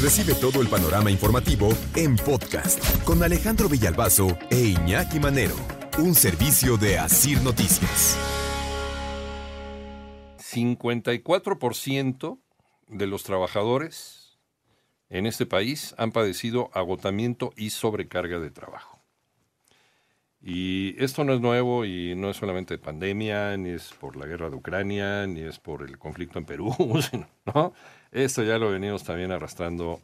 Recibe 0.00 0.34
todo 0.34 0.60
el 0.60 0.68
panorama 0.68 1.10
informativo 1.10 1.70
en 1.94 2.16
podcast 2.16 3.02
con 3.04 3.22
Alejandro 3.22 3.66
Villalbazo 3.66 4.36
e 4.50 4.58
Iñaki 4.58 5.18
Manero. 5.18 5.56
Un 5.98 6.14
servicio 6.14 6.76
de 6.76 6.98
Asir 6.98 7.40
Noticias. 7.40 8.18
54% 10.38 12.38
de 12.88 13.06
los 13.06 13.24
trabajadores 13.24 14.38
en 15.08 15.24
este 15.24 15.46
país 15.46 15.94
han 15.96 16.12
padecido 16.12 16.68
agotamiento 16.74 17.54
y 17.56 17.70
sobrecarga 17.70 18.38
de 18.38 18.50
trabajo. 18.50 18.95
Y 20.48 20.94
esto 21.02 21.24
no 21.24 21.32
es 21.34 21.40
nuevo 21.40 21.84
y 21.84 22.14
no 22.14 22.30
es 22.30 22.36
solamente 22.36 22.78
pandemia, 22.78 23.56
ni 23.56 23.70
es 23.70 23.92
por 23.94 24.14
la 24.14 24.26
guerra 24.26 24.48
de 24.48 24.54
Ucrania, 24.54 25.26
ni 25.26 25.40
es 25.40 25.58
por 25.58 25.82
el 25.82 25.98
conflicto 25.98 26.38
en 26.38 26.44
Perú, 26.44 26.72
sino, 27.10 27.26
¿no? 27.52 27.72
Esto 28.12 28.44
ya 28.44 28.56
lo 28.56 28.70
venimos 28.70 29.02
también 29.02 29.32
arrastrando 29.32 30.00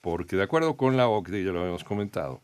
porque 0.00 0.34
de 0.34 0.42
acuerdo 0.42 0.76
con 0.76 0.96
la 0.96 1.06
OCDE, 1.06 1.44
ya 1.44 1.52
lo 1.52 1.60
habíamos 1.60 1.84
comentado, 1.84 2.40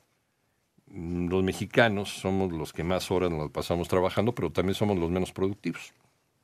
mm, 0.87 1.27
los 1.29 1.43
mexicanos 1.43 2.11
somos 2.21 2.53
los 2.53 2.73
que 2.73 2.85
más 2.85 3.11
horas 3.11 3.33
nos 3.33 3.51
pasamos 3.51 3.89
trabajando, 3.89 4.33
pero 4.33 4.53
también 4.53 4.77
somos 4.77 4.97
los 4.97 5.11
menos 5.11 5.33
productivos. 5.33 5.93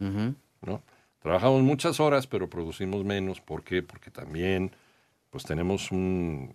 ¿no? 0.00 0.82
Trabajamos 1.22 1.62
muchas 1.62 2.00
horas, 2.00 2.26
pero 2.26 2.50
producimos 2.50 3.04
menos. 3.04 3.41
¿Por 3.41 3.62
qué? 3.62 3.80
Porque 3.80 4.10
también 4.10 4.72
pues 5.30 5.44
tenemos 5.44 5.92
un, 5.92 6.52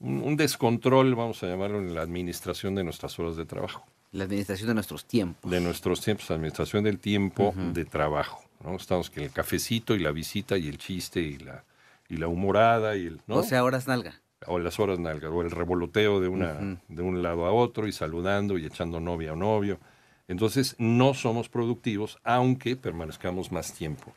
un, 0.00 0.22
un 0.22 0.36
descontrol, 0.36 1.14
vamos 1.14 1.42
a 1.42 1.46
llamarlo, 1.46 1.78
en 1.78 1.94
la 1.94 2.02
administración 2.02 2.74
de 2.74 2.84
nuestras 2.84 3.18
horas 3.18 3.36
de 3.36 3.44
trabajo. 3.44 3.84
La 4.12 4.24
administración 4.24 4.68
de 4.68 4.74
nuestros 4.74 5.04
tiempos. 5.04 5.50
De 5.50 5.60
nuestros 5.60 6.00
tiempos, 6.00 6.30
administración 6.30 6.82
del 6.82 6.98
tiempo 6.98 7.54
de 7.56 7.84
trabajo. 7.84 8.42
¿no? 8.64 8.74
Estamos 8.74 9.08
que 9.08 9.24
el 9.24 9.30
cafecito 9.30 9.94
y 9.94 10.00
la 10.00 10.10
visita 10.10 10.58
y 10.58 10.68
el 10.68 10.78
chiste 10.78 11.20
y 11.20 11.38
la, 11.38 11.64
y 12.08 12.16
la 12.16 12.26
humorada 12.26 12.96
y 12.96 13.06
el... 13.06 13.20
¿no? 13.28 13.36
O 13.36 13.42
sea, 13.44 13.62
horas 13.62 13.86
nalga. 13.86 14.20
o 14.46 14.58
las 14.58 14.80
horas 14.80 14.98
nalgas, 14.98 15.30
o 15.32 15.42
el 15.42 15.50
revoloteo 15.50 16.20
de, 16.20 16.26
una, 16.28 16.78
de 16.88 17.02
un 17.02 17.22
lado 17.22 17.46
a 17.46 17.52
otro 17.52 17.86
y 17.86 17.92
saludando 17.92 18.58
y 18.58 18.66
echando 18.66 18.98
novia 18.98 19.34
o 19.34 19.36
novio. 19.36 19.78
Entonces 20.26 20.74
no 20.78 21.14
somos 21.14 21.48
productivos, 21.48 22.18
aunque 22.24 22.74
permanezcamos 22.74 23.52
más 23.52 23.72
tiempo 23.72 24.12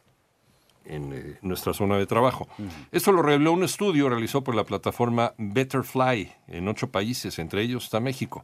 en 0.85 1.13
eh, 1.13 1.37
nuestra 1.41 1.73
zona 1.73 1.97
de 1.97 2.05
trabajo. 2.05 2.47
Esto 2.91 3.11
lo 3.11 3.21
reveló 3.21 3.53
un 3.53 3.63
estudio 3.63 4.09
realizado 4.09 4.43
por 4.43 4.55
la 4.55 4.63
plataforma 4.63 5.33
Betterfly 5.37 6.31
en 6.47 6.67
ocho 6.67 6.89
países, 6.91 7.39
entre 7.39 7.61
ellos 7.61 7.85
está 7.85 7.99
México. 7.99 8.43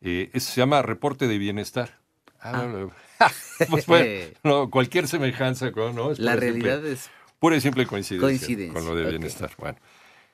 Eh, 0.00 0.30
eso 0.32 0.50
se 0.52 0.60
llama 0.60 0.82
Reporte 0.82 1.28
de 1.28 1.38
Bienestar. 1.38 1.98
Ah, 2.40 2.66
no, 2.66 2.90
pues, 3.70 3.86
bueno, 3.86 4.32
no, 4.44 4.70
cualquier 4.70 5.06
semejanza 5.08 5.72
con 5.72 5.94
¿no? 5.94 6.10
Es 6.12 6.18
La 6.18 6.32
simple- 6.32 6.50
realidad 6.52 6.86
es... 6.86 7.10
Pura 7.38 7.56
y 7.56 7.60
simple 7.60 7.86
coincidencia, 7.86 8.26
Coincidencia, 8.26 8.74
con 8.74 8.84
lo 8.86 8.94
de 8.94 9.08
bienestar. 9.10 9.50
Bueno, 9.58 9.78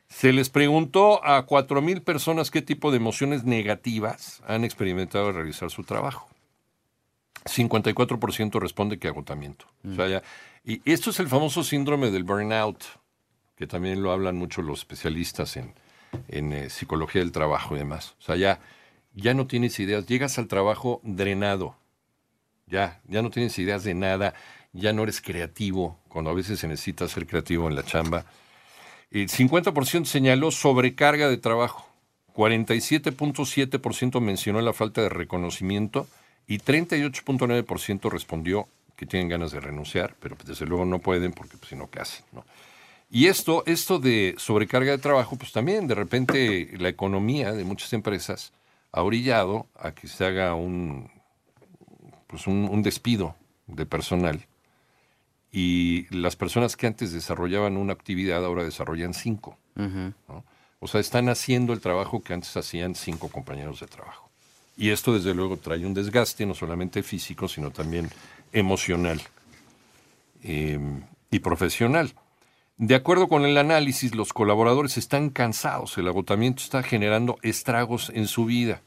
se 0.08 0.32
les 0.32 0.50
preguntó 0.50 1.24
a 1.24 1.46
4.000 1.46 2.02
personas 2.02 2.50
qué 2.50 2.62
tipo 2.62 2.90
de 2.90 2.96
emociones 2.96 3.44
negativas 3.44 4.42
han 4.46 4.64
experimentado 4.64 5.28
al 5.28 5.34
realizar 5.34 5.70
su 5.70 5.84
trabajo. 5.84 6.28
54% 7.44 8.58
responde 8.60 8.98
que 8.98 9.08
agotamiento. 9.08 9.66
O 9.88 9.94
sea, 9.94 10.08
ya- 10.08 10.22
y 10.66 10.82
esto 10.84 11.10
es 11.10 11.20
el 11.20 11.28
famoso 11.28 11.62
síndrome 11.62 12.10
del 12.10 12.24
burnout, 12.24 12.82
que 13.56 13.68
también 13.68 14.02
lo 14.02 14.10
hablan 14.10 14.36
mucho 14.36 14.62
los 14.62 14.80
especialistas 14.80 15.56
en, 15.56 15.72
eh, 16.28 16.70
psicología 16.70 17.22
del 17.22 17.30
trabajo 17.30 17.76
y 17.76 17.78
demás. 17.78 18.16
O 18.18 18.22
sea, 18.22 18.34
ya, 18.34 18.58
ya 19.14 19.32
no 19.32 19.46
tienes 19.46 19.78
ideas, 19.78 20.06
llegas 20.06 20.38
al 20.38 20.48
trabajo 20.48 21.00
drenado, 21.04 21.76
ya, 22.66 23.00
ya 23.06 23.22
no 23.22 23.30
tienes 23.30 23.56
ideas 23.60 23.84
de 23.84 23.94
nada, 23.94 24.34
ya 24.72 24.92
no 24.92 25.04
eres 25.04 25.20
creativo, 25.20 26.00
cuando 26.08 26.32
a 26.32 26.34
veces 26.34 26.58
se 26.58 26.66
necesita 26.66 27.06
ser 27.06 27.28
creativo 27.28 27.68
en 27.68 27.76
la 27.76 27.84
chamba. 27.84 28.24
El 29.12 29.28
50% 29.28 30.04
señaló 30.04 30.50
sobrecarga 30.50 31.28
de 31.28 31.36
trabajo, 31.36 31.88
47.7% 32.34 34.20
mencionó 34.20 34.60
la 34.60 34.72
falta 34.72 35.00
de 35.00 35.10
reconocimiento 35.10 36.08
y 36.48 36.58
38.9% 36.58 38.10
respondió 38.10 38.68
que 38.96 39.06
tienen 39.06 39.28
ganas 39.28 39.52
de 39.52 39.60
renunciar, 39.60 40.16
pero 40.20 40.36
pues, 40.36 40.48
desde 40.48 40.66
luego 40.66 40.84
no 40.84 40.98
pueden 40.98 41.32
porque 41.32 41.56
pues, 41.56 41.70
si 41.70 41.76
no, 41.76 41.90
¿qué 41.90 42.00
hacen? 42.00 42.24
no? 42.32 42.44
Y 43.08 43.26
esto, 43.26 43.62
esto 43.66 44.00
de 44.00 44.34
sobrecarga 44.36 44.90
de 44.90 44.98
trabajo, 44.98 45.36
pues 45.36 45.52
también 45.52 45.86
de 45.86 45.94
repente 45.94 46.70
la 46.78 46.88
economía 46.88 47.52
de 47.52 47.64
muchas 47.64 47.92
empresas 47.92 48.52
ha 48.90 49.02
orillado 49.02 49.68
a 49.78 49.92
que 49.92 50.08
se 50.08 50.24
haga 50.24 50.54
un, 50.54 51.08
pues 52.26 52.48
un, 52.48 52.68
un 52.68 52.82
despido 52.82 53.36
de 53.68 53.86
personal 53.86 54.44
y 55.52 56.06
las 56.14 56.36
personas 56.36 56.76
que 56.76 56.86
antes 56.86 57.12
desarrollaban 57.12 57.76
una 57.76 57.94
actividad 57.94 58.44
ahora 58.44 58.62
desarrollan 58.62 59.14
cinco. 59.14 59.56
¿no? 59.74 60.44
O 60.80 60.86
sea, 60.86 61.00
están 61.00 61.28
haciendo 61.28 61.72
el 61.72 61.80
trabajo 61.80 62.20
que 62.20 62.34
antes 62.34 62.54
hacían 62.56 62.94
cinco 62.94 63.28
compañeros 63.28 63.80
de 63.80 63.86
trabajo. 63.86 64.25
Y 64.76 64.90
esto 64.90 65.14
desde 65.14 65.34
luego 65.34 65.56
trae 65.56 65.86
un 65.86 65.94
desgaste 65.94 66.44
no 66.46 66.54
solamente 66.54 67.02
físico, 67.02 67.48
sino 67.48 67.70
también 67.70 68.10
emocional 68.52 69.20
eh, 70.42 70.78
y 71.30 71.38
profesional. 71.38 72.12
De 72.78 72.94
acuerdo 72.94 73.26
con 73.28 73.44
el 73.46 73.56
análisis, 73.56 74.14
los 74.14 74.32
colaboradores 74.34 74.98
están 74.98 75.30
cansados, 75.30 75.96
el 75.96 76.08
agotamiento 76.08 76.62
está 76.62 76.82
generando 76.82 77.38
estragos 77.42 78.10
en 78.14 78.26
su 78.26 78.44
vida. 78.44 78.82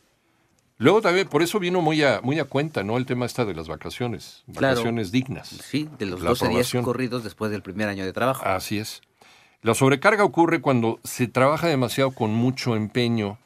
Luego 0.77 1.01
también, 1.01 1.27
por 1.27 1.41
eso 1.41 1.59
vino 1.59 1.81
muy 1.81 2.03
a, 2.03 2.21
muy 2.21 2.39
a 2.39 2.45
cuenta, 2.45 2.83
¿no? 2.83 2.97
El 2.97 3.05
tema 3.05 3.25
está 3.25 3.43
de 3.45 3.53
las 3.55 3.67
vacaciones, 3.67 4.43
Claro. 4.53 4.75
vacaciones 4.75 5.11
dignas. 5.11 5.49
Sí, 5.49 5.89
de 5.97 6.05
los 6.05 6.21
La 6.21 6.29
12 6.29 6.47
días 6.49 6.71
corridos 6.83 7.23
después 7.23 7.51
del 7.51 7.63
primer 7.63 7.89
año 7.89 8.05
de 8.05 8.13
trabajo. 8.13 8.45
Así 8.45 8.77
es. 8.77 9.01
La 9.61 9.73
sobrecarga 9.73 10.23
ocurre 10.23 10.61
cuando 10.61 10.99
se 11.03 11.27
trabaja 11.27 11.67
demasiado 11.67 12.11
con 12.11 12.33
mucho 12.33 12.77
empeño 12.77 13.39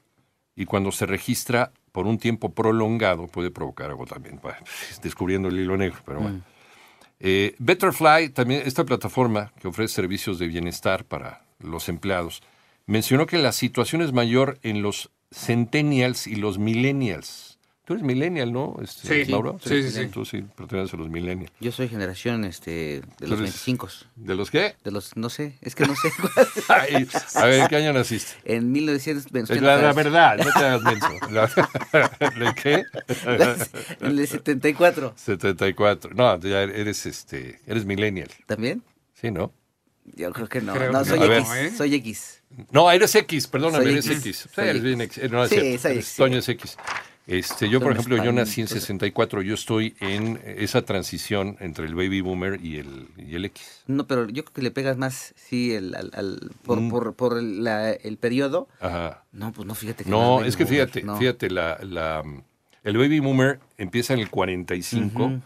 y 0.56 0.66
cuando 0.66 0.92
se 0.92 1.08
registra 1.08 1.72
por 1.94 2.08
un 2.08 2.18
tiempo 2.18 2.50
prolongado 2.50 3.28
puede 3.28 3.52
provocar 3.52 3.90
agotamiento. 3.90 4.42
Bueno, 4.42 4.58
descubriendo 5.02 5.48
el 5.48 5.58
hilo 5.58 5.78
negro, 5.78 6.00
pero 6.06 6.20
bueno. 6.20 6.42
Eh, 7.22 7.56
Betterfly, 7.60 8.30
también 8.30 8.64
esta 8.66 8.84
plataforma 8.84 9.54
que 9.62 9.70
ofrece 9.70 9.94
servicios 9.94 10.40
de 10.40 10.48
bienestar 10.48 11.06
para 11.06 11.46
los 11.60 11.88
empleados, 11.88 12.44
mencionó 12.86 13.28
que 13.28 13.38
la 13.38 13.54
situación 13.54 14.02
es 14.02 14.12
mayor 14.12 14.60
en 14.64 14.82
los 14.82 15.10
centennials 15.32 16.28
y 16.28 16.36
los 16.36 16.58
millennials. 16.58 17.53
Tú 17.86 17.94
eres 17.96 18.06
millennial, 18.06 18.54
¿no, 18.54 18.78
este, 18.82 19.26
Sí, 19.26 19.30
Mauro? 19.32 19.60
sí, 19.62 19.84
sí, 19.84 19.90
sí. 19.92 20.08
Tú 20.08 20.24
sí, 20.24 20.42
perteneces 20.56 20.94
a 20.94 20.98
los 20.98 21.10
millennials. 21.10 21.52
Yo 21.60 21.70
soy 21.74 21.90
generación 21.90 22.46
este, 22.46 23.02
de 23.20 23.28
los 23.28 23.30
Tú 23.32 23.34
eres- 23.34 23.40
25. 23.66 23.90
¿De 24.16 24.36
los 24.36 24.50
qué? 24.52 24.76
De 24.86 24.92
los, 24.92 25.18
no 25.18 25.30
sé, 25.30 25.58
es 25.62 25.76
que 25.76 25.86
no 25.86 25.94
sé. 25.94 26.10
Ay, 26.70 27.06
a 27.36 27.46
ver, 27.46 27.60
¿en 27.60 27.68
qué 27.68 27.76
año 27.76 27.92
naciste? 27.92 28.32
en 28.46 28.72
1900... 28.72 29.34
me 29.34 29.42
estoy 29.42 29.58
Es 29.58 29.64
la, 29.64 29.76
la 29.82 29.92
verdad, 29.92 30.38
no 30.38 30.46
te 30.54 30.60
hagas 30.60 30.82
menso. 30.84 31.08
La- 31.30 31.48
¿De 32.40 32.56
qué? 32.56 32.86
En 34.00 34.18
el 34.20 34.28
74. 34.30 35.14
74. 35.18 36.14
No, 36.14 36.40
ya 36.40 36.62
eres 36.64 37.06
este, 37.06 37.60
eres 37.68 37.84
millennial. 37.84 38.30
¿También? 38.46 38.82
Sí, 39.14 39.30
¿no? 39.30 39.52
Yo 40.16 40.32
creo 40.32 40.48
que 40.48 40.62
no. 40.62 40.74
Creo 40.74 40.92
no, 40.94 41.00
que 41.04 41.10
soy 41.10 41.20
no. 41.20 41.26
A 41.26 41.28
ver. 41.28 41.40
X. 41.42 41.52
¿eh? 41.56 41.72
Soy 41.78 41.96
X. 41.96 42.42
No, 42.72 42.90
eres 42.90 43.14
X, 43.16 43.48
perdóname, 43.48 43.84
Soy 43.84 43.92
eres 43.94 44.06
X. 44.08 44.18
X. 44.20 44.38
Sí, 44.38 44.50
Soy 44.54 44.64
eres 44.70 44.76
X. 44.76 44.84
bien 44.84 45.02
X. 45.02 45.32
No, 45.32 45.44
es 45.44 45.50
Sí, 45.50 45.56
cierto, 45.60 45.82
soy 45.82 45.92
eres- 45.92 46.06
X. 46.08 46.16
Toño 46.16 46.38
es 46.38 46.50
X. 46.50 46.78
Este, 47.26 47.70
yo, 47.70 47.80
por 47.80 47.94
ejemplo, 47.94 48.22
yo 48.22 48.34
nací 48.34 48.60
en 48.60 48.68
64, 48.68 49.42
yo 49.42 49.54
estoy 49.54 49.96
en 50.02 50.42
esa 50.46 50.82
transición 50.84 51.56
entre 51.62 51.86
el 51.86 51.96
baby 51.96 52.20
boomer 52.20 52.60
y 52.64 52.78
el, 52.80 53.08
y 53.18 53.36
el 53.36 53.46
X. 53.46 53.84
No, 53.88 54.06
pero 54.08 54.28
yo 54.28 54.44
creo 54.44 54.54
que 54.54 54.62
le 54.62 54.72
pegas 54.72 54.98
más, 54.98 55.34
sí, 55.38 55.74
el, 55.74 55.96
al, 55.96 56.12
al- 56.14 56.52
por, 56.64 56.82
Mm. 56.82 56.90
por, 56.90 57.14
por 57.14 57.38
el, 57.38 57.64
la- 57.64 57.92
el 57.94 58.18
periodo. 58.18 58.68
Ajá. 58.82 59.24
No, 59.32 59.54
pues 59.54 59.66
no, 59.66 59.74
fíjate 59.74 60.04
que 60.04 60.10
No, 60.10 60.42
es 60.42 60.48
es 60.50 60.58
que 60.58 60.66
boomer, 60.66 60.80
fíjate, 60.90 61.04
no. 61.04 61.18
fíjate, 61.18 61.50
la, 61.50 61.80
la, 61.82 62.24
el 62.84 62.98
baby 62.98 63.20
boomer 63.22 63.60
empieza 63.78 64.14
en 64.14 64.20
el 64.20 64.30
45, 64.30 65.40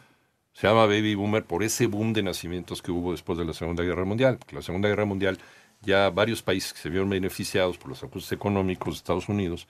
se 0.53 0.67
llama 0.67 0.87
baby 0.87 1.13
boomer 1.13 1.43
por 1.45 1.61
ese 1.61 1.85
boom 1.85 2.11
de 2.13 2.23
nacimientos 2.23 2.81
que 2.81 2.89
hubo 2.91 3.11
después 3.11 3.37
de 3.37 3.45
la 3.45 3.53
Segunda 3.53 3.83
Guerra 3.83 4.03
Mundial. 4.05 4.39
La 4.51 4.63
Segunda 4.63 4.89
Guerra 4.89 5.05
Mundial, 5.05 5.37
ya 5.83 6.09
varios 6.09 6.41
países 6.41 6.73
que 6.73 6.79
se 6.79 6.89
vieron 6.89 7.07
beneficiados 7.09 7.77
por 7.77 7.89
los 7.89 8.03
ajustes 8.03 8.31
económicos 8.31 8.95
de 8.95 8.97
Estados 8.97 9.29
Unidos, 9.29 9.67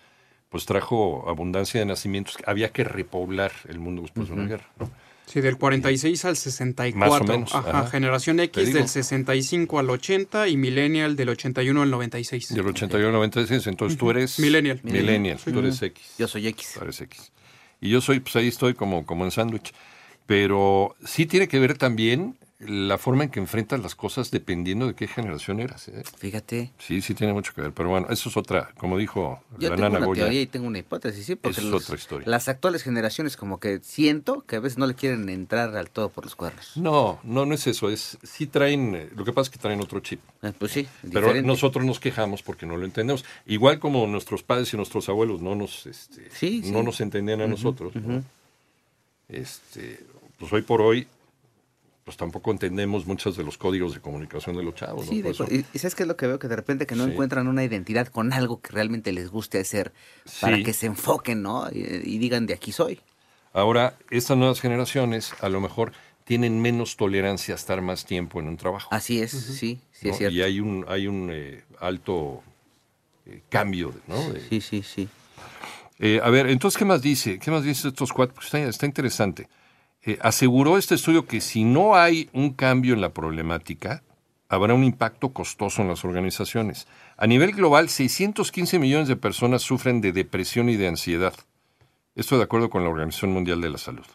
pues 0.49 0.65
trajo 0.65 1.27
abundancia 1.29 1.79
de 1.79 1.85
nacimientos. 1.85 2.37
Había 2.45 2.69
que 2.69 2.83
repoblar 2.83 3.51
el 3.67 3.79
mundo 3.79 4.01
después 4.03 4.27
de 4.27 4.33
una 4.33 4.45
guerra. 4.45 4.67
¿no? 4.79 4.89
Sí, 5.25 5.41
del 5.41 5.57
46 5.57 6.23
al 6.23 6.37
64. 6.37 6.97
Más 6.97 7.21
o 7.21 7.23
menos, 7.25 7.53
Ajá, 7.53 7.79
ajá. 7.79 7.87
generación 7.89 8.39
X 8.39 8.73
del 8.73 8.87
65 8.87 9.77
al 9.77 9.89
80 9.89 10.47
y 10.47 10.55
Millennial 10.55 11.17
del 11.17 11.29
81 11.29 11.81
al 11.81 11.91
96. 11.91 12.53
Del 12.53 12.65
81 12.65 13.07
al 13.07 13.13
96, 13.13 13.67
entonces 13.67 13.97
tú 13.97 14.09
eres... 14.09 14.39
Millennial. 14.39 14.79
Millennial, 14.83 15.37
tú 15.43 15.59
eres 15.59 15.81
X. 15.81 16.15
Yo 16.17 16.29
soy 16.29 16.47
X. 16.47 16.75
Tú 16.75 16.81
eres 16.81 17.01
X. 17.01 17.33
Y 17.81 17.89
yo 17.89 17.99
soy, 17.99 18.21
pues 18.21 18.37
ahí 18.37 18.47
estoy 18.47 18.73
como, 18.73 19.05
como 19.05 19.25
en 19.25 19.31
sándwich. 19.31 19.73
Pero 20.25 20.95
sí 21.05 21.25
tiene 21.25 21.49
que 21.49 21.59
ver 21.59 21.77
también 21.77 22.37
la 22.59 22.97
forma 22.97 23.23
en 23.23 23.29
que 23.29 23.39
enfrentas 23.39 23.79
las 23.83 23.93
cosas 23.93 24.31
dependiendo 24.31 24.87
de 24.87 24.95
qué 24.95 25.07
generación 25.07 25.59
eras. 25.59 25.87
¿eh? 25.89 26.01
Fíjate. 26.17 26.71
Sí, 26.79 27.01
sí 27.01 27.13
tiene 27.13 27.31
mucho 27.31 27.53
que 27.53 27.61
ver. 27.61 27.71
Pero 27.71 27.89
bueno, 27.89 28.07
eso 28.09 28.29
es 28.29 28.37
otra, 28.37 28.71
como 28.79 28.97
dijo 28.97 29.43
Yo 29.59 29.69
la 29.69 29.75
tengo 29.75 29.89
nana 29.89 29.97
una 29.99 30.07
Goya. 30.07 30.23
teoría 30.23 30.41
y 30.41 30.47
tengo 30.47 30.65
una 30.65 30.79
hipótesis, 30.79 31.23
sí, 31.23 31.35
porque 31.35 31.59
es 31.59 31.65
los- 31.67 31.83
otra 31.83 31.95
historia. 31.97 32.27
las 32.27 32.47
actuales 32.47 32.81
generaciones 32.81 33.37
como 33.37 33.59
que 33.59 33.79
siento 33.83 34.43
que 34.47 34.55
a 34.55 34.59
veces 34.59 34.79
no 34.79 34.87
le 34.87 34.95
quieren 34.95 35.29
entrar 35.29 35.77
al 35.77 35.91
todo 35.91 36.09
por 36.09 36.23
los 36.23 36.35
cuernos. 36.35 36.71
No, 36.77 37.19
no, 37.23 37.45
no 37.45 37.53
es 37.53 37.67
eso. 37.67 37.91
Es, 37.91 38.17
sí 38.23 38.47
traen, 38.47 38.95
eh, 38.95 39.09
lo 39.15 39.23
que 39.23 39.33
pasa 39.33 39.49
es 39.49 39.49
que 39.51 39.59
traen 39.59 39.79
otro 39.79 39.99
chip. 39.99 40.19
Eh, 40.41 40.51
Pues 40.57 40.71
sí, 40.71 40.87
Pero 41.03 41.27
diferente. 41.27 41.47
nosotros 41.47 41.85
nos 41.85 41.99
quejamos 41.99 42.41
porque 42.41 42.65
no 42.65 42.75
lo 42.75 42.85
entendemos. 42.85 43.23
Igual 43.45 43.77
como 43.79 44.07
nuestros 44.07 44.41
padres 44.41 44.73
y 44.73 44.77
nuestros 44.77 45.07
abuelos 45.09 45.41
no 45.43 45.53
nos, 45.53 45.85
este, 45.85 46.27
Sí, 46.31 46.61
no 46.71 46.79
sí. 46.79 46.85
nos 46.85 47.01
entendían 47.01 47.41
a 47.41 47.47
nosotros. 47.47 47.93
¿no? 47.95 48.23
este, 49.29 49.99
pues 50.39 50.51
hoy 50.53 50.61
por 50.61 50.81
hoy, 50.81 51.07
pues 52.07 52.15
tampoco 52.15 52.51
entendemos 52.51 53.05
muchos 53.05 53.35
de 53.35 53.43
los 53.43 53.57
códigos 53.57 53.93
de 53.93 53.99
comunicación 53.99 54.55
de 54.55 54.63
los 54.63 54.75
chavos. 54.75 55.05
¿no? 55.07 55.11
Sí, 55.11 55.21
de 55.21 55.31
eso- 55.31 55.43
acuerdo. 55.43 55.61
y, 55.73 55.75
y 55.75 55.79
¿sabes 55.79 55.93
qué 55.93 56.03
es 56.03 56.07
lo 56.07 56.15
que 56.15 56.25
veo? 56.25 56.39
Que 56.39 56.47
de 56.47 56.55
repente 56.55 56.85
que 56.87 56.95
no 56.95 57.03
Sí. 57.03 57.11
encuentran 57.11 57.49
una 57.49 57.65
identidad 57.65 58.07
con 58.07 58.31
algo 58.31 58.61
que 58.61 58.71
realmente 58.71 59.11
les 59.11 59.29
guste 59.29 59.59
hacer 59.59 59.91
para 60.39 60.55
Sí. 60.55 60.63
que 60.63 60.71
se 60.71 60.85
enfoquen, 60.85 61.41
¿no? 61.41 61.67
Y, 61.69 61.79
y 61.81 62.17
digan, 62.17 62.45
de 62.45 62.53
aquí 62.53 62.71
soy. 62.71 63.01
Ahora, 63.51 63.97
estas 64.09 64.37
nuevas 64.37 64.61
generaciones 64.61 65.33
a 65.41 65.49
lo 65.49 65.59
mejor 65.59 65.91
tienen 66.23 66.61
menos 66.61 66.95
tolerancia 66.95 67.53
a 67.55 67.57
estar 67.57 67.81
más 67.81 68.05
tiempo 68.05 68.39
en 68.39 68.47
un 68.47 68.55
trabajo. 68.55 68.87
Así 68.93 69.19
es, 69.21 69.31
sí, 69.31 69.81
sí 69.91 70.07
¿no? 70.07 70.11
es 70.11 70.17
cierto. 70.17 70.33
Y 70.37 70.41
hay 70.43 70.61
un, 70.61 70.85
hay 70.87 71.07
un 71.07 71.29
eh, 71.29 71.65
alto 71.81 72.41
eh, 73.25 73.41
cambio, 73.49 73.93
¿no? 74.07 74.29
De- 74.31 74.47
Sí, 74.47 74.61
sí, 74.61 74.81
sí. 74.81 75.09
Eh, 75.99 76.21
a 76.23 76.29
ver, 76.29 76.47
entonces, 76.47 76.77
¿qué 76.77 76.85
más 76.85 77.01
dice? 77.01 77.37
¿Qué 77.37 77.51
más 77.51 77.63
dice 77.65 77.89
estos 77.89 78.13
cuatro? 78.13 78.41
Está, 78.41 78.59
está 78.59 78.85
interesante. 78.85 79.49
Eh, 80.07 80.17
aseguró 80.21 80.77
este 80.77 80.95
estudio 80.95 81.25
que 81.25 81.41
si 81.41 81.63
no 81.63 81.95
hay 81.95 82.29
un 82.33 82.51
cambio 82.53 82.93
en 82.93 83.01
la 83.01 83.13
problemática, 83.13 84.01
habrá 84.49 84.73
un 84.73 84.83
impacto 84.83 85.33
costoso 85.33 85.81
en 85.81 85.89
las 85.89 86.05
organizaciones. 86.05 86.87
A 87.17 87.27
nivel 87.27 87.51
global, 87.51 87.89
615 87.89 88.79
millones 88.79 89.07
de 89.07 89.17
personas 89.17 89.61
sufren 89.61 90.01
de 90.01 90.13
depresión 90.13 90.69
y 90.69 90.77
de 90.77 90.87
ansiedad. 90.87 91.33
Esto 92.15 92.37
de 92.37 92.45
acuerdo 92.45 92.69
con 92.69 92.83
la 92.83 92.89
Organización 92.89 93.33
Mundial 93.33 93.61
de 93.61 93.69
la 93.69 93.77
Salud. 93.77 94.05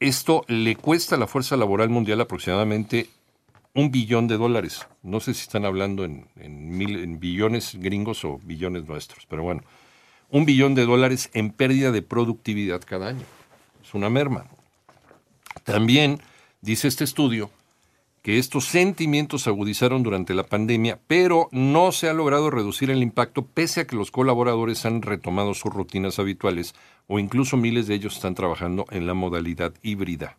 Esto 0.00 0.44
le 0.48 0.74
cuesta 0.74 1.14
a 1.14 1.18
la 1.18 1.26
fuerza 1.26 1.56
laboral 1.56 1.90
mundial 1.90 2.20
aproximadamente 2.20 3.08
un 3.74 3.90
billón 3.90 4.26
de 4.26 4.38
dólares. 4.38 4.86
No 5.02 5.20
sé 5.20 5.34
si 5.34 5.42
están 5.42 5.64
hablando 5.64 6.04
en, 6.04 6.26
en 6.36 7.20
billones 7.20 7.76
gringos 7.78 8.24
o 8.24 8.40
billones 8.42 8.86
nuestros, 8.86 9.26
pero 9.26 9.42
bueno 9.42 9.62
un 10.30 10.44
billón 10.44 10.74
de 10.74 10.84
dólares 10.84 11.30
en 11.32 11.50
pérdida 11.50 11.90
de 11.90 12.02
productividad 12.02 12.82
cada 12.84 13.08
año. 13.08 13.24
Es 13.82 13.94
una 13.94 14.10
merma. 14.10 14.46
También 15.72 16.20
dice 16.60 16.88
este 16.88 17.04
estudio 17.04 17.50
que 18.22 18.38
estos 18.38 18.64
sentimientos 18.66 19.42
se 19.42 19.50
agudizaron 19.50 20.02
durante 20.02 20.34
la 20.34 20.42
pandemia, 20.42 20.98
pero 21.06 21.48
no 21.52 21.92
se 21.92 22.08
ha 22.08 22.12
logrado 22.12 22.50
reducir 22.50 22.90
el 22.90 23.02
impacto 23.02 23.42
pese 23.46 23.80
a 23.80 23.86
que 23.86 23.96
los 23.96 24.10
colaboradores 24.10 24.84
han 24.84 25.02
retomado 25.02 25.54
sus 25.54 25.72
rutinas 25.72 26.18
habituales 26.18 26.74
o 27.06 27.18
incluso 27.18 27.56
miles 27.56 27.86
de 27.86 27.94
ellos 27.94 28.16
están 28.16 28.34
trabajando 28.34 28.86
en 28.90 29.06
la 29.06 29.14
modalidad 29.14 29.72
híbrida, 29.82 30.36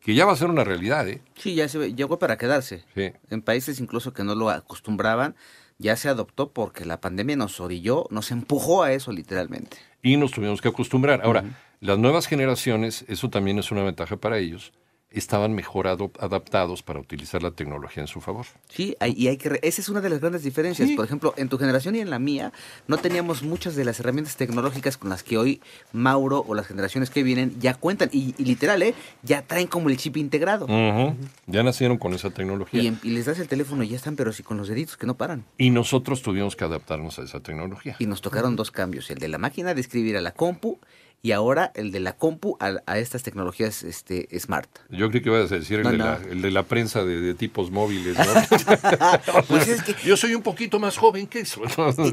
que 0.00 0.14
ya 0.14 0.24
va 0.24 0.32
a 0.32 0.36
ser 0.36 0.48
una 0.48 0.64
realidad, 0.64 1.08
¿eh? 1.08 1.20
Sí, 1.36 1.54
ya 1.54 1.68
se 1.68 1.94
llegó 1.94 2.18
para 2.18 2.38
quedarse. 2.38 2.84
Sí. 2.94 3.12
En 3.28 3.42
países 3.42 3.80
incluso 3.80 4.12
que 4.14 4.24
no 4.24 4.34
lo 4.34 4.48
acostumbraban, 4.48 5.34
ya 5.78 5.96
se 5.96 6.08
adoptó 6.08 6.52
porque 6.52 6.84
la 6.84 7.00
pandemia 7.00 7.36
nos 7.36 7.60
orilló, 7.60 8.06
nos 8.10 8.30
empujó 8.30 8.82
a 8.82 8.92
eso 8.92 9.10
literalmente. 9.12 9.76
y 10.02 10.16
nos 10.16 10.30
tuvimos 10.32 10.60
que 10.60 10.68
acostumbrar. 10.68 11.22
Ahora, 11.24 11.44
las 11.84 11.98
nuevas 11.98 12.26
generaciones, 12.26 13.04
eso 13.08 13.28
también 13.28 13.58
es 13.58 13.70
una 13.70 13.82
ventaja 13.82 14.16
para 14.16 14.38
ellos, 14.38 14.72
estaban 15.10 15.52
mejor 15.54 15.86
ado- 15.86 16.10
adaptados 16.18 16.82
para 16.82 16.98
utilizar 16.98 17.40
la 17.42 17.50
tecnología 17.52 18.02
en 18.02 18.08
su 18.08 18.20
favor. 18.20 18.46
Sí, 18.68 18.96
hay- 18.98 19.12
y 19.16 19.28
hay 19.28 19.36
que 19.36 19.48
re- 19.50 19.60
esa 19.62 19.80
es 19.80 19.88
una 19.88 20.00
de 20.00 20.08
las 20.10 20.18
grandes 20.18 20.42
diferencias. 20.42 20.88
Sí. 20.88 20.96
Por 20.96 21.04
ejemplo, 21.04 21.34
en 21.36 21.48
tu 21.48 21.56
generación 21.58 21.94
y 21.94 22.00
en 22.00 22.08
la 22.10 22.18
mía 22.18 22.52
no 22.88 22.96
teníamos 22.96 23.42
muchas 23.44 23.76
de 23.76 23.84
las 23.84 24.00
herramientas 24.00 24.36
tecnológicas 24.36 24.96
con 24.96 25.10
las 25.10 25.22
que 25.22 25.36
hoy 25.38 25.60
Mauro 25.92 26.42
o 26.48 26.54
las 26.54 26.66
generaciones 26.66 27.10
que 27.10 27.22
vienen 27.22 27.60
ya 27.60 27.74
cuentan 27.74 28.08
y, 28.12 28.34
y 28.38 28.44
literal, 28.44 28.82
¿eh? 28.82 28.94
Ya 29.22 29.42
traen 29.42 29.66
como 29.68 29.88
el 29.88 29.98
chip 29.98 30.16
integrado. 30.16 30.64
Ujú. 30.64 31.14
Ya 31.46 31.62
nacieron 31.62 31.96
con 31.98 32.12
esa 32.14 32.30
tecnología. 32.30 32.80
y, 32.80 32.84
Y, 32.84 32.88
en- 32.88 32.98
y 33.04 33.10
les 33.10 33.26
das 33.26 33.38
el 33.38 33.46
teléfono 33.46 33.84
y 33.84 33.88
ya 33.90 33.96
están, 33.96 34.16
pero 34.16 34.32
sí 34.32 34.42
con 34.42 34.56
los 34.56 34.66
deditos 34.68 34.96
que 34.96 35.06
no 35.06 35.14
paran. 35.16 35.44
nosotros 35.58 36.22
tuvimos 36.22 36.56
que 36.56 36.64
adaptarnos 36.64 37.18
a 37.20 37.22
esa 37.22 37.38
tecnología. 37.40 37.94
Y 38.00 38.06
nos 38.06 38.20
tocaron 38.20 38.56
dos 38.56 38.70
cambios, 38.72 39.08
el 39.10 39.18
de 39.18 39.28
la 39.28 39.38
máquina 39.38 39.74
de 39.74 39.80
escribir 39.80 40.16
a 40.16 40.20
la 40.20 40.32
compu 40.32 40.78
y 41.24 41.32
ahora 41.32 41.72
el 41.74 41.90
de 41.90 42.00
la 42.00 42.12
compu 42.18 42.58
a, 42.60 42.74
a 42.84 42.98
estas 42.98 43.22
tecnologías 43.22 43.82
este, 43.82 44.28
smart. 44.38 44.68
Yo 44.90 45.08
creo 45.08 45.22
que 45.22 45.28
ibas 45.30 45.50
a 45.50 45.54
decir 45.54 45.78
el, 45.78 45.84
No, 45.84 45.90
de, 45.92 45.96
no. 45.96 46.04
La, 46.04 46.16
el 46.30 46.42
de 46.42 46.50
la 46.50 46.64
prensa 46.64 47.02
de, 47.02 47.18
de 47.18 47.32
tipos 47.32 47.70
móviles. 47.70 48.14
¿no? 48.18 48.24
Pues 49.48 49.68
es 49.68 49.82
que- 49.84 49.94
Yo 50.06 50.18
soy 50.18 50.34
un 50.34 50.42
poquito 50.42 50.78
más 50.78 50.98
joven 50.98 51.26
que 51.26 51.40
eso. 51.40 51.62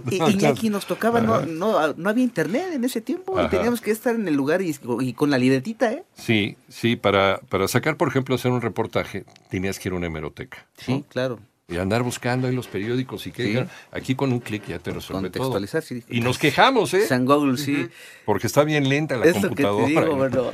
Y, 0.09 0.15
y, 0.15 0.31
Iñaki 0.31 0.69
nos 0.69 0.85
tocaba, 0.87 1.19
no, 1.19 1.45
no, 1.45 1.93
no 1.93 2.09
había 2.09 2.23
internet 2.23 2.67
en 2.71 2.85
ese 2.85 3.01
tiempo 3.01 3.39
y 3.43 3.49
teníamos 3.49 3.81
que 3.81 3.91
estar 3.91 4.15
en 4.15 4.27
el 4.29 4.33
lugar 4.35 4.61
y, 4.61 4.73
y 5.01 5.11
con 5.13 5.29
la 5.29 5.37
libretita, 5.37 5.91
¿eh? 5.91 6.05
Sí, 6.15 6.55
sí, 6.69 6.95
para, 6.95 7.41
para 7.49 7.67
sacar, 7.67 7.97
por 7.97 8.07
ejemplo, 8.07 8.35
hacer 8.35 8.51
un 8.51 8.61
reportaje, 8.61 9.25
tenías 9.49 9.77
que 9.77 9.89
ir 9.89 9.93
a 9.93 9.97
una 9.97 10.07
hemeroteca. 10.07 10.65
Sí, 10.77 10.93
¿no? 10.93 11.03
claro. 11.03 11.39
Y 11.71 11.77
andar 11.77 12.03
buscando 12.03 12.47
ahí 12.47 12.53
los 12.55 12.67
periódicos 12.67 13.25
y 13.27 13.31
que 13.31 13.43
Sí. 13.43 13.47
digan, 13.49 13.69
aquí 13.91 14.13
con 14.15 14.33
un 14.33 14.39
clic 14.41 14.67
ya 14.67 14.77
te 14.79 14.91
resuelve 14.91 15.29
todo. 15.29 15.51
Contextualizar, 15.51 15.81
sí. 15.83 16.03
Y 16.09 16.19
nos 16.19 16.37
quejamos, 16.37 16.93
¿eh? 16.93 17.07
San 17.07 17.25
Google, 17.25 17.57
sí. 17.57 17.87
Porque 18.25 18.47
está 18.47 18.63
bien 18.65 18.89
lenta 18.89 19.15
la 19.15 19.25
Es 19.25 19.41
lo 19.41 19.49
que 19.49 19.55
te 19.55 19.63
computadora. 19.63 19.87
digo, 19.87 20.15
bueno, 20.17 20.51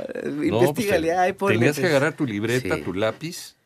No, 0.64 0.72
pues, 0.72 0.90
ay, 0.92 1.32
ponle, 1.32 1.58
Tenías 1.58 1.78
que 1.78 1.86
agarrar 1.86 2.12
tu 2.14 2.24
libreta, 2.24 2.76
Sí. 2.76 2.82
tu 2.82 2.94
lápiz, 2.94 3.56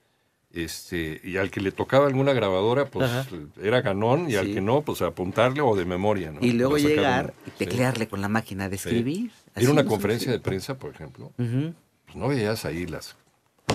este, 0.52 1.20
y 1.24 1.36
al 1.36 1.50
que 1.50 1.60
le 1.60 1.72
tocaba 1.72 2.06
alguna 2.06 2.32
grabadora, 2.32 2.86
pues 2.86 3.10
Ajá. 3.10 3.26
era 3.62 3.80
ganón, 3.80 4.30
y 4.30 4.36
al 4.36 4.52
que 4.52 4.60
no, 4.60 4.82
pues 4.82 5.02
apuntarle 5.02 5.60
o 5.62 5.74
de 5.76 5.84
memoria, 5.84 6.30
¿no? 6.30 6.38
Y 6.42 6.52
luego 6.52 6.78
llegar 6.78 7.32
y 7.46 7.50
teclearle 7.50 8.08
con 8.08 8.20
la 8.20 8.28
máquina 8.28 8.68
de 8.68 8.76
escribir. 8.76 9.30
Era 9.54 9.70
una 9.70 9.84
conferencia 9.84 10.30
de 10.32 10.40
prensa, 10.40 10.78
por 10.78 10.90
ejemplo, 10.94 11.32
pues 11.36 12.16
no 12.16 12.28
veías 12.28 12.64
ahí 12.64 12.86
las... 12.86 13.16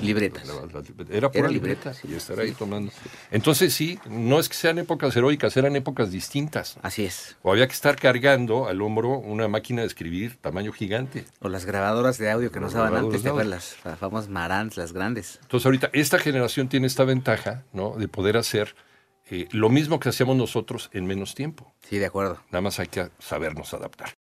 Libretas. 0.02 0.44
era 0.48 1.30
pura 1.30 1.40
Era 1.40 1.48
libreta, 1.50 1.50
libreta, 1.50 1.94
sí. 1.94 2.08
y 2.10 2.16
estar 2.16 2.40
ahí 2.40 2.52
tomando. 2.52 2.92
Entonces 3.32 3.74
sí, 3.74 4.00
no 4.10 4.40
es 4.40 4.50
que 4.50 4.56
sean 4.56 4.78
épocas 4.78 5.16
heroicas, 5.16 5.56
eran 5.58 5.76
épocas 5.76 6.12
distintas. 6.12 6.78
Así 6.82 7.06
es. 7.06 7.36
O 7.44 7.52
había 7.52 7.68
que 7.68 7.74
estar 7.74 7.96
cargando 7.96 8.68
al 8.68 8.82
hombro 8.82 9.18
una 9.18 9.48
máquina 9.48 9.82
de 9.82 9.88
escribir 9.88 10.38
tamaño 10.38 10.72
gigante. 10.72 11.26
O 11.40 11.50
las 11.50 11.66
grabadoras 11.66 12.18
de 12.18 12.30
audio 12.32 12.52
que 12.52 12.60
nos 12.60 12.74
daban 12.74 12.96
antes, 12.96 13.22
de 13.22 13.24
¿te 13.24 13.30
acuerdas? 13.30 13.50
Las 13.50 13.76
fa- 13.76 13.96
famosas 13.96 14.30
Marantz, 14.30 14.78
las 14.78 14.94
grandes. 14.94 15.40
Entonces 15.42 15.66
ahorita 15.66 15.90
esta 15.94 16.20
generación 16.20 16.70
tiene 16.70 16.88
esta 16.88 17.04
ventaja, 17.04 17.64
¿no? 17.74 17.96
De 17.98 18.08
poder 18.08 18.38
hacer 18.38 18.76
eh, 19.30 19.48
lo 19.52 19.70
mismo 19.70 20.00
que 20.00 20.10
hacíamos 20.10 20.38
nosotros 20.38 20.90
en 20.94 21.06
menos 21.06 21.36
tiempo. 21.36 21.74
Sí, 21.82 21.98
de 21.98 22.06
acuerdo. 22.06 22.40
Nada 22.52 22.62
más 22.62 22.80
hay 22.80 22.88
que 22.88 23.10
sabernos 23.20 23.74
adaptar. 23.74 24.16